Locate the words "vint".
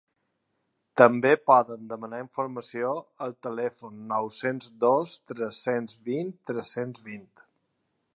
6.09-6.33, 7.11-7.29